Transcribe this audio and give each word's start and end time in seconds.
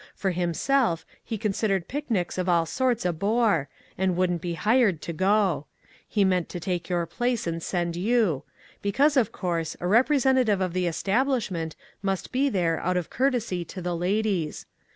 For 0.15 0.31
himself, 0.31 1.05
he 1.23 1.37
considered 1.37 1.87
picnics 1.87 2.39
of 2.39 2.49
all 2.49 2.65
sorts 2.65 3.05
a 3.05 3.13
bore, 3.13 3.69
and 3.99 4.17
wouldn't 4.17 4.41
be 4.41 4.55
hired 4.55 4.99
to 5.03 5.13
go. 5.13 5.67
He 6.07 6.25
meant 6.25 6.49
to 6.49 6.59
take 6.59 6.89
your 6.89 7.05
place 7.05 7.45
and 7.45 7.61
send 7.61 7.95
you; 7.95 8.41
because, 8.81 9.15
of 9.15 9.31
course, 9.31 9.75
a 9.75 9.85
repre 9.85 10.19
sentative 10.19 10.59
of 10.59 10.73
the 10.73 10.87
establishment 10.87 11.75
must 12.01 12.31
be 12.31 12.49
there 12.49 12.79
out 12.79 12.97
of 12.97 13.11
courtesy 13.11 13.63
to 13.65 13.79
the 13.79 13.95
ladies. 13.95 14.65